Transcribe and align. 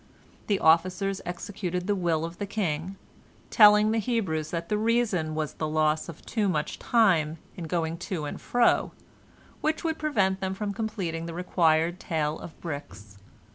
The 0.47 0.57
officers 0.57 1.21
executed 1.27 1.85
the 1.85 1.93
will 1.93 2.25
of 2.25 2.39
the 2.39 2.47
king, 2.47 2.95
telling 3.51 3.91
the 3.91 3.99
Hebrews 3.99 4.49
that 4.49 4.67
the 4.67 4.77
reason 4.79 5.35
was 5.35 5.53
the 5.53 5.67
loss 5.67 6.09
of 6.09 6.25
too 6.25 6.49
much 6.49 6.79
time 6.79 7.37
in 7.55 7.65
going 7.65 7.99
to 8.09 8.25
and 8.25 8.41
fro, 8.41 8.93
which 9.61 9.83
would 9.83 9.99
prevent 9.99 10.39
them 10.39 10.55
from 10.55 10.73
completing 10.73 11.27
the 11.27 11.35
required 11.35 11.99
tale 11.99 12.39
of 12.39 12.59
bricks. 12.59 13.19